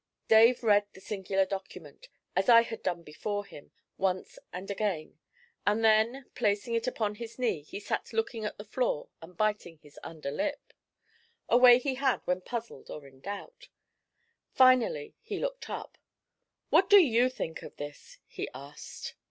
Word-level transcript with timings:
Dave 0.27 0.63
read 0.63 0.87
the 0.93 0.99
singular 0.99 1.45
document, 1.45 2.07
as 2.35 2.49
I 2.49 2.61
had 2.63 2.81
done 2.81 3.03
before 3.03 3.45
him, 3.45 3.71
once 3.99 4.39
and 4.51 4.71
again; 4.71 5.19
and 5.63 5.85
then, 5.85 6.25
placing 6.33 6.73
it 6.73 6.87
upon 6.87 7.13
his 7.13 7.37
knee, 7.37 7.61
he 7.61 7.79
sat 7.79 8.11
looking 8.11 8.43
at 8.43 8.57
the 8.57 8.65
floor 8.65 9.09
and 9.21 9.37
biting 9.37 9.77
his 9.77 9.99
under 10.03 10.31
lip, 10.31 10.73
a 11.49 11.55
way 11.55 11.77
he 11.77 11.93
had 12.01 12.21
when 12.25 12.41
puzzled 12.41 12.89
or 12.89 13.05
in 13.05 13.19
doubt. 13.19 13.67
Finally 14.55 15.13
he 15.21 15.37
looked 15.39 15.69
up. 15.69 15.99
'What 16.71 16.89
do 16.89 16.97
you 16.97 17.29
think 17.29 17.61
of 17.61 17.75
this?' 17.75 18.17
he 18.25 18.49
asked. 18.55 19.13